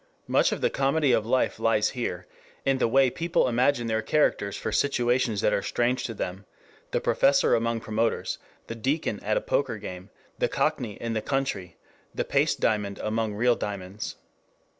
Much 0.27 0.51
of 0.51 0.61
the 0.61 0.69
comedy 0.71 1.11
of 1.11 1.27
life 1.27 1.59
lies 1.59 1.91
here, 1.91 2.25
in 2.65 2.79
the 2.79 2.87
way 2.87 3.07
people 3.07 3.47
imagine 3.47 3.85
their 3.85 4.01
characters 4.01 4.57
for 4.57 4.71
situations 4.71 5.41
that 5.41 5.53
are 5.53 5.61
strange 5.61 6.03
to 6.05 6.15
them: 6.15 6.43
the 6.89 6.99
professor 6.99 7.53
among 7.53 7.79
promoters, 7.79 8.39
the 8.65 8.73
deacon 8.73 9.19
at 9.19 9.37
a 9.37 9.41
poker 9.41 9.77
game, 9.77 10.09
the 10.39 10.49
cockney 10.49 10.93
in 10.93 11.13
the 11.13 11.21
country, 11.21 11.77
the 12.15 12.25
paste 12.25 12.59
diamond 12.59 12.97
among 13.03 13.35
real 13.35 13.53
diamonds. 13.55 14.15